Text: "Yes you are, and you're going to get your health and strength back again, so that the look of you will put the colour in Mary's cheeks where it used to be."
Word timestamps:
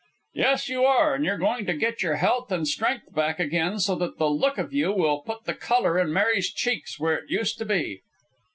"Yes 0.33 0.67
you 0.67 0.83
are, 0.83 1.13
and 1.13 1.23
you're 1.23 1.37
going 1.37 1.67
to 1.67 1.75
get 1.77 2.01
your 2.01 2.15
health 2.15 2.51
and 2.51 2.67
strength 2.67 3.13
back 3.13 3.39
again, 3.39 3.77
so 3.77 3.93
that 3.97 4.17
the 4.17 4.31
look 4.31 4.57
of 4.57 4.73
you 4.73 4.91
will 4.91 5.21
put 5.21 5.43
the 5.45 5.53
colour 5.53 5.99
in 5.99 6.11
Mary's 6.11 6.51
cheeks 6.51 6.99
where 6.99 7.13
it 7.13 7.29
used 7.29 7.59
to 7.59 7.65
be." 7.65 8.01